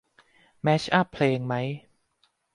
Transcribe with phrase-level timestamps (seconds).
[0.63, 1.53] แมชอัปเพลงไหม